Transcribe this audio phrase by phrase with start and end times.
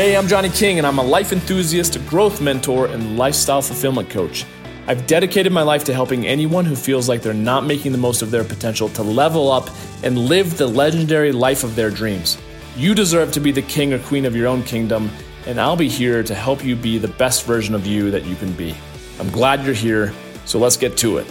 [0.00, 4.46] Hey, I'm Johnny King, and I'm a life enthusiast, growth mentor, and lifestyle fulfillment coach.
[4.86, 8.22] I've dedicated my life to helping anyone who feels like they're not making the most
[8.22, 9.68] of their potential to level up
[10.02, 12.38] and live the legendary life of their dreams.
[12.78, 15.10] You deserve to be the king or queen of your own kingdom,
[15.46, 18.36] and I'll be here to help you be the best version of you that you
[18.36, 18.74] can be.
[19.18, 20.14] I'm glad you're here,
[20.46, 21.26] so let's get to it.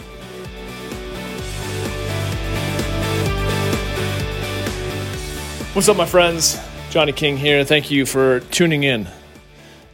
[5.73, 6.68] What's up, my friends?
[6.89, 7.63] Johnny King here.
[7.63, 9.07] Thank you for tuning in.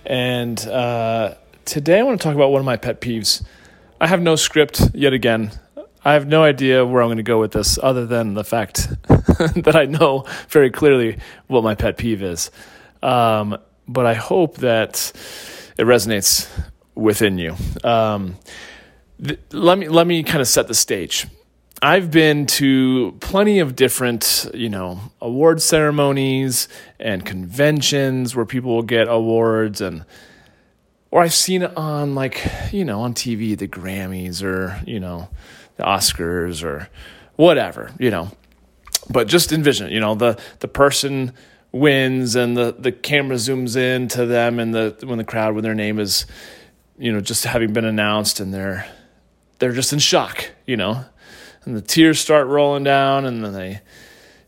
[0.06, 1.34] And uh,
[1.66, 3.44] today I want to talk about one of my pet peeves.
[4.00, 5.52] I have no script yet again.
[6.06, 8.88] I have no idea where I'm going to go with this other than the fact
[9.08, 12.50] that I know very clearly what my pet peeve is.
[13.04, 13.58] Um,
[13.90, 15.12] but I hope that
[15.78, 16.50] it resonates
[16.96, 17.58] within you.
[17.84, 18.38] Um,
[19.22, 21.28] th- let me let me kind of set the stage.
[21.82, 26.68] I've been to plenty of different, you know, award ceremonies
[27.00, 30.06] and conventions where people will get awards and
[31.12, 35.30] or I've seen it on like, you know, on TV, the Grammys or, you know,
[35.78, 36.90] the Oscars or
[37.36, 38.32] whatever, you know.
[39.10, 41.34] But just envision, you know, the the person
[41.72, 45.64] wins and the the camera zooms in to them and the when the crowd when
[45.64, 46.26] their name is,
[46.98, 48.88] you know, just having been announced and they're
[49.60, 51.06] they're just in shock, you know
[51.66, 53.82] and the tears start rolling down and then they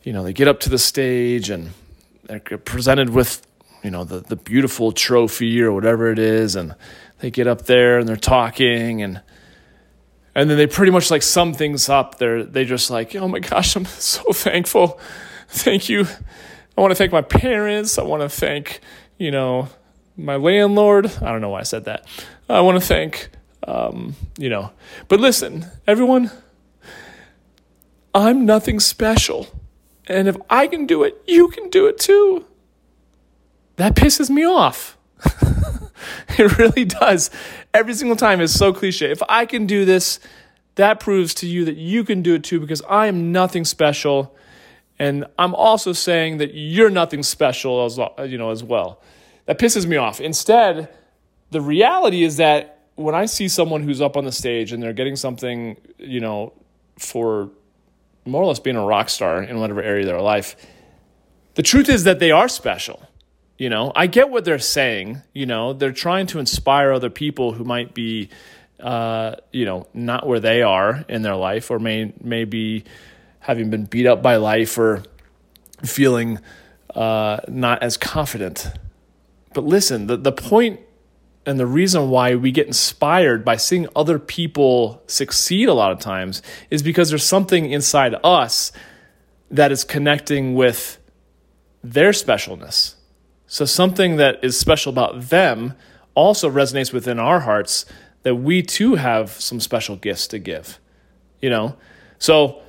[0.03, 1.71] you know they get up to the stage and
[2.23, 3.45] they're presented with
[3.83, 6.75] you know the the beautiful trophy or whatever it is and
[7.19, 9.21] they get up there and they're talking and
[10.35, 12.19] and then they pretty much like sum things up.
[12.19, 14.99] They're they just like oh my gosh i'm so thankful.
[15.49, 16.05] Thank you.
[16.77, 17.97] I want to thank my parents.
[17.97, 18.81] I want to thank
[19.17, 19.69] you know
[20.15, 21.07] my landlord.
[21.21, 22.05] I don't know why i said that.
[22.47, 23.29] I want to thank
[23.67, 24.71] um, you know.
[25.07, 26.31] But listen everyone
[28.17, 29.47] I'm nothing special.
[30.07, 32.45] And if I can do it, you can do it too.
[33.75, 34.97] That pisses me off.
[36.29, 37.29] it really does.
[37.75, 39.11] Every single time is so cliche.
[39.11, 40.19] If I can do this,
[40.75, 44.35] that proves to you that you can do it too because I am nothing special.
[44.97, 48.99] And I'm also saying that you're nothing special as, you know, as well.
[49.45, 50.19] That pisses me off.
[50.19, 50.89] Instead,
[51.51, 54.91] the reality is that when I see someone who's up on the stage and they're
[54.91, 56.53] getting something, you know,
[56.97, 57.51] for
[58.27, 60.55] more or less being a rock star in whatever area of their life.
[61.55, 63.01] The truth is that they are special.
[63.57, 65.23] You know, I get what they're saying.
[65.33, 68.29] You know, they're trying to inspire other people who might be,
[68.79, 72.83] uh, you know, not where they are in their life, or may may be
[73.39, 75.03] having been beat up by life, or
[75.83, 76.37] feeling
[76.93, 78.67] uh, not as confident.
[79.55, 80.79] But listen, the the point
[81.47, 85.99] and the reason why we get inspired by seeing other people succeed a lot of
[85.99, 88.73] times is because there's something inside us
[89.49, 90.97] that is connecting with
[91.81, 92.95] their specialness.
[93.47, 95.73] So something that is special about them
[96.15, 97.85] also resonates within our hearts
[98.23, 100.79] that we too have some special gifts to give.
[101.39, 101.77] You know?
[102.19, 102.61] So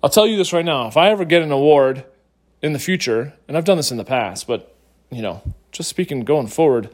[0.00, 0.86] I'll tell you this right now.
[0.86, 2.04] If I ever get an award
[2.62, 4.76] in the future, and I've done this in the past, but
[5.10, 6.88] you know, just speaking going forward,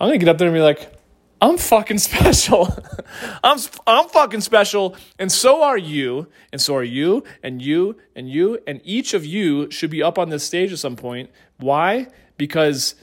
[0.00, 0.92] I'm gonna get up there and be like,
[1.40, 2.68] I'm fucking special.
[3.44, 8.28] I'm I'm fucking special, and so are you, and so are you, and you, and
[8.30, 11.30] you, and each of you should be up on this stage at some point.
[11.58, 12.08] Why?
[12.36, 12.94] Because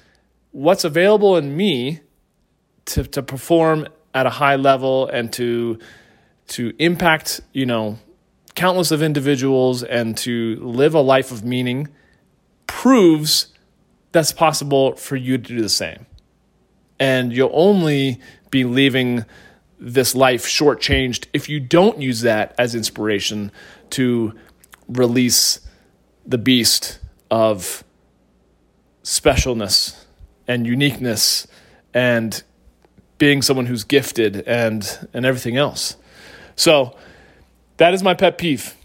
[0.51, 2.01] what's available in me
[2.85, 5.79] to to perform at a high level and to
[6.49, 7.97] to impact, you know,
[8.55, 11.87] countless of individuals and to live a life of meaning
[12.67, 13.47] proves
[14.11, 16.05] that's possible for you to do the same
[17.03, 18.17] and you'll only
[18.49, 19.25] be leaving
[19.77, 23.51] this life shortchanged if you don't use that as inspiration
[23.89, 24.33] to
[24.87, 25.59] release
[26.25, 26.99] the beast
[27.29, 27.83] of
[29.03, 30.05] specialness
[30.47, 31.45] and uniqueness
[31.93, 32.43] and
[33.17, 35.97] being someone who's gifted and and everything else.
[36.55, 36.95] So
[37.77, 38.75] that is my pet peeve.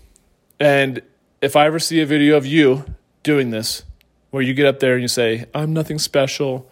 [0.58, 1.02] And
[1.40, 2.84] if I ever see a video of you
[3.22, 3.84] doing this,
[4.30, 6.68] where you get up there and you say, I'm nothing special,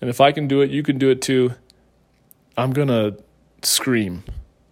[0.00, 1.54] and if I can do it, you can do it too.
[2.56, 3.22] I'm going to
[3.62, 4.24] scream.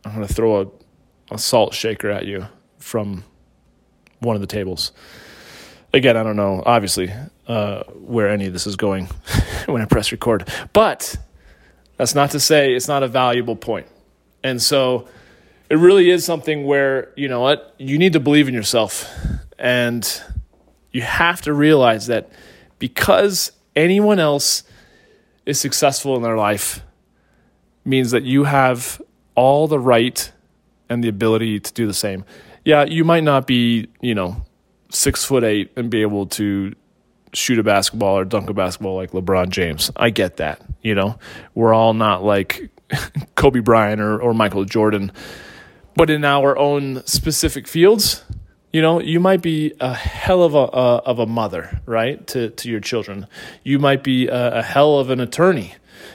[0.05, 2.47] I'm going to throw a, a salt shaker at you
[2.79, 3.25] from
[4.21, 4.93] one of the tables.
[5.93, 7.12] Again, I don't know, obviously,
[7.47, 9.06] uh, where any of this is going
[9.67, 10.49] when I press record.
[10.73, 11.17] But
[11.97, 13.87] that's not to say it's not a valuable point.
[14.43, 15.09] And so
[15.71, 19.11] it really is something where, you know what, you need to believe in yourself.
[19.59, 20.23] And
[20.91, 22.31] you have to realize that
[22.79, 24.65] because anyone else
[25.46, 26.82] is successful in their life
[27.85, 29.00] means that you have
[29.35, 30.32] all the right
[30.88, 32.25] and the ability to do the same.
[32.64, 34.44] Yeah, you might not be, you know,
[34.91, 36.75] six foot eight and be able to
[37.35, 39.91] shoot a basketball or dunk a basketball like LeBron James.
[39.96, 40.61] I get that.
[40.82, 41.19] You know,
[41.55, 42.70] we're all not like
[43.35, 45.12] Kobe Bryant or, or Michael Jordan,
[45.97, 48.25] but in our own specific fields,
[48.75, 52.50] you know, you might be a hell of a uh, of a mother, right, to
[52.50, 53.26] to your children.
[53.62, 55.75] You might be a, a hell of an attorney.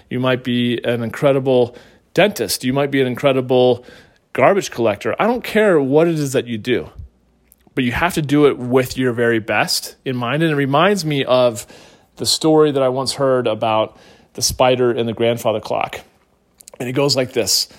[0.09, 1.75] You might be an incredible
[2.13, 2.63] dentist.
[2.63, 3.85] You might be an incredible
[4.33, 5.15] garbage collector.
[5.19, 6.89] I don't care what it is that you do
[7.79, 10.43] but you have to do it with your very best in mind.
[10.43, 11.65] And it reminds me of
[12.17, 13.97] the story that I once heard about
[14.33, 16.01] the spider and the grandfather clock.
[16.77, 17.69] And it goes like this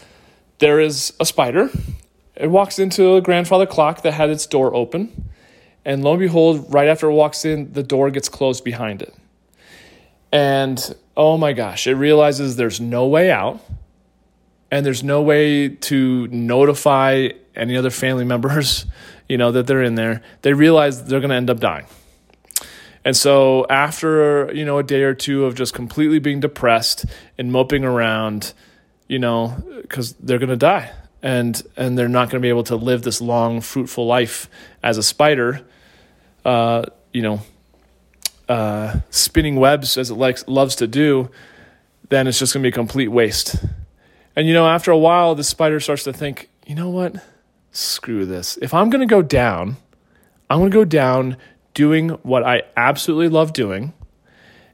[0.58, 1.68] There is a spider.
[2.40, 5.30] It walks into a grandfather clock that had its door open.
[5.84, 9.14] And lo and behold, right after it walks in, the door gets closed behind it.
[10.32, 13.60] And oh my gosh, it realizes there's no way out
[14.70, 18.86] and there's no way to notify any other family members
[19.30, 21.86] you know, that they're in there, they realize they're going to end up dying.
[23.04, 27.04] And so after, you know, a day or two of just completely being depressed
[27.38, 28.52] and moping around,
[29.06, 30.90] you know, cuz they're going to die
[31.22, 34.48] and and they're not going to be able to live this long fruitful life
[34.82, 35.64] as a spider
[36.44, 37.40] uh, you know,
[38.48, 41.30] uh, spinning webs as it likes loves to do,
[42.08, 43.56] then it's just going to be a complete waste.
[44.36, 47.16] And you know, after a while, the spider starts to think, you know what?
[47.72, 48.58] screw this.
[48.60, 49.76] If I'm going to go down,
[50.48, 51.36] I'm going to go down
[51.72, 53.92] doing what I absolutely love doing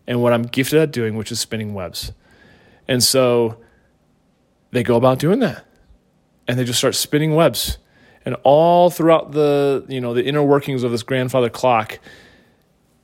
[0.07, 2.13] and what I'm gifted at doing, which is spinning webs.
[2.89, 3.59] And so
[4.71, 5.66] they go about doing that.
[6.49, 7.79] And they just start spinning webs.
[8.25, 11.99] And all throughout the, you know, the inner workings of this grandfather clock,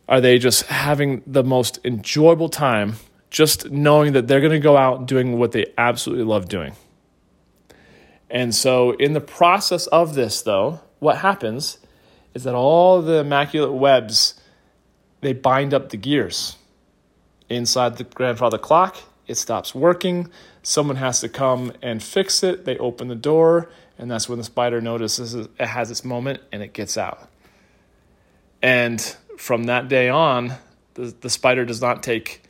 [0.08, 2.96] are they just having the most enjoyable time
[3.32, 6.74] just knowing that they're going to go out doing what they absolutely love doing.
[8.28, 11.78] And so, in the process of this, though, what happens
[12.34, 14.34] is that all the immaculate webs
[15.22, 16.56] they bind up the gears
[17.48, 18.96] inside the grandfather clock.
[19.26, 20.30] It stops working.
[20.62, 22.64] Someone has to come and fix it.
[22.64, 26.62] They open the door, and that's when the spider notices it has its moment and
[26.62, 27.28] it gets out.
[28.62, 29.00] And
[29.36, 30.54] from that day on,
[30.94, 32.42] the, the spider does not take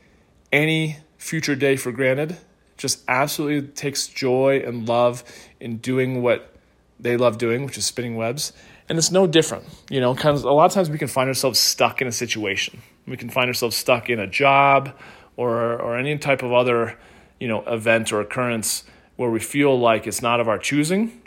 [0.51, 2.37] any future day for granted
[2.77, 5.23] just absolutely takes joy and love
[5.59, 6.53] in doing what
[6.99, 8.51] they love doing, which is spinning webs.
[8.89, 9.65] And it's no different.
[9.89, 12.11] You know, kind of a lot of times we can find ourselves stuck in a
[12.11, 12.81] situation.
[13.07, 14.93] We can find ourselves stuck in a job
[15.37, 16.97] or or any type of other,
[17.39, 18.83] you know, event or occurrence
[19.15, 21.21] where we feel like it's not of our choosing.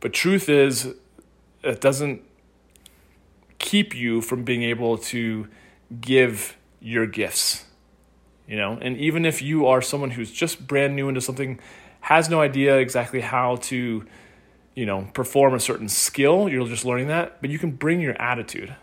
[0.00, 0.94] But truth is
[1.62, 2.22] it doesn't
[3.58, 5.48] keep you from being able to
[6.00, 7.64] give your gifts
[8.46, 11.58] you know and even if you are someone who's just brand new into something
[12.00, 14.04] has no idea exactly how to
[14.74, 18.20] you know perform a certain skill you're just learning that but you can bring your
[18.20, 18.74] attitude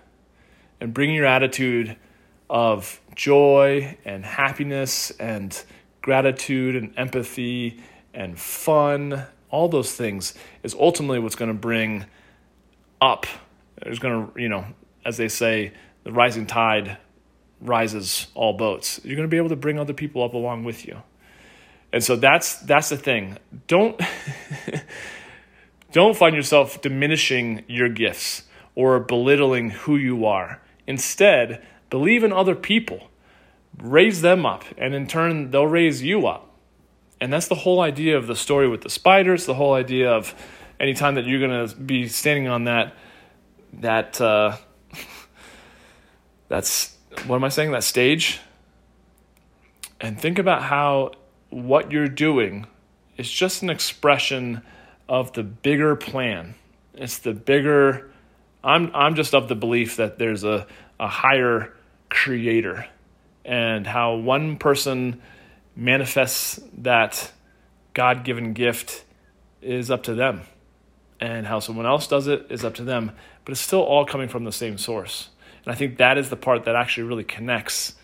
[0.80, 1.95] and bring your attitude
[2.50, 5.63] of joy and happiness and
[6.01, 7.81] gratitude and empathy
[8.13, 10.33] and fun all those things
[10.63, 12.06] is ultimately what's going to bring
[13.01, 13.25] up
[13.81, 14.65] there's going to you know
[15.06, 16.97] as they say the rising tide
[17.62, 19.00] rises all boats.
[19.03, 21.01] You're going to be able to bring other people up along with you.
[21.92, 23.38] And so that's that's the thing.
[23.68, 24.00] Don't
[25.92, 28.44] don't find yourself diminishing your gifts
[28.75, 30.62] or belittling who you are.
[30.88, 33.09] Instead, believe in other people.
[33.77, 36.49] Raise them up and in turn they'll raise you up.
[37.19, 40.35] And that's the whole idea of the story with the spiders, the whole idea of
[40.80, 42.95] anytime that you're going to be standing on that
[43.73, 44.57] that uh,
[46.47, 46.95] that's
[47.27, 47.71] what am I saying?
[47.71, 48.39] That stage.
[49.99, 51.11] And think about how
[51.49, 52.68] what you're doing
[53.18, 54.61] is just an expression
[55.07, 56.56] of the bigger plan.
[56.94, 58.11] It's the bigger.
[58.63, 60.68] I'm I'm just of the belief that there's a,
[60.99, 61.73] a higher
[62.09, 62.87] creator,
[63.44, 65.21] and how one person
[65.75, 67.31] manifests that
[67.94, 69.04] God given gift
[69.61, 70.42] is up to them,
[71.19, 73.11] and how someone else does it is up to them.
[73.44, 75.30] But it's still all coming from the same source.
[75.66, 77.95] And I think that is the part that actually really connects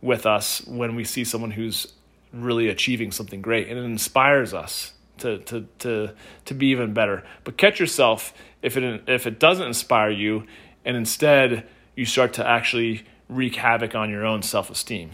[0.00, 1.92] with us when we see someone who's
[2.32, 6.10] really achieving something great and it inspires us to to to
[6.44, 7.24] to be even better.
[7.44, 10.44] But catch yourself if it if it doesn't inspire you
[10.84, 15.12] and instead you start to actually wreak havoc on your own self-esteem.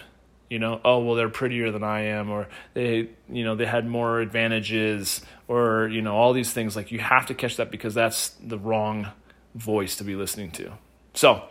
[0.50, 3.86] You know, oh well they're prettier than I am or they you know they had
[3.86, 7.94] more advantages or you know all these things like you have to catch that because
[7.94, 9.08] that's the wrong
[9.54, 10.72] voice to be listening to.
[11.14, 11.42] So,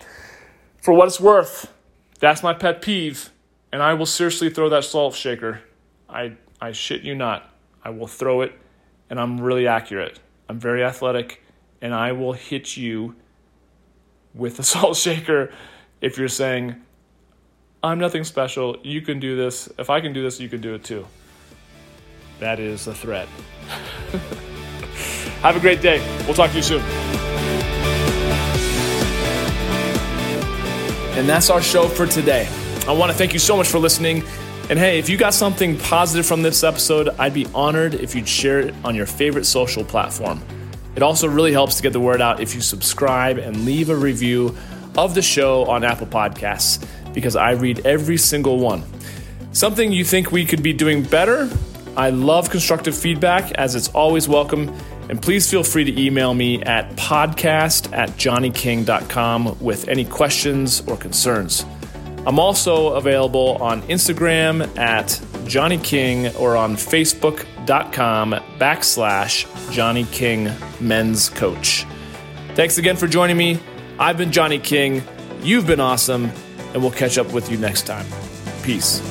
[0.82, 1.74] for what it's worth,
[2.20, 3.32] that's my pet peeve,
[3.72, 5.62] and I will seriously throw that salt shaker.
[6.08, 7.50] I I shit you not.
[7.84, 8.54] I will throw it,
[9.10, 10.20] and I'm really accurate.
[10.48, 11.42] I'm very athletic,
[11.82, 13.16] and I will hit you
[14.34, 15.52] with a salt shaker
[16.02, 16.76] if you're saying,
[17.84, 19.70] I'm nothing special, you can do this.
[19.78, 21.06] If I can do this, you can do it too.
[22.40, 23.28] That is a threat.
[25.42, 26.00] Have a great day.
[26.26, 26.82] We'll talk to you soon.
[31.18, 32.48] And that's our show for today.
[32.88, 34.24] I want to thank you so much for listening.
[34.70, 38.28] And hey, if you got something positive from this episode, I'd be honored if you'd
[38.28, 40.42] share it on your favorite social platform.
[40.96, 43.96] It also really helps to get the word out if you subscribe and leave a
[43.96, 44.56] review
[44.98, 48.84] of the show on Apple Podcasts because I read every single one.
[49.54, 51.50] Something you think we could be doing better?
[51.96, 54.74] I love constructive feedback as it's always welcome.
[55.10, 60.96] And please feel free to email me at podcast at johnnyking.com with any questions or
[60.96, 61.66] concerns.
[62.26, 66.78] I'm also available on Instagram at Johnny King or on
[67.66, 71.86] Facebook.com backslash Johnny King Men's Coach.
[72.56, 73.60] Thanks again for joining me.
[74.00, 75.04] I've been Johnny King.
[75.42, 76.32] You've been awesome,
[76.74, 78.06] and we'll catch up with you next time.
[78.64, 79.11] Peace.